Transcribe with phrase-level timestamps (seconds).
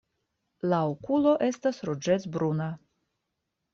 [0.71, 2.71] La okulo estas ruĝecbruna.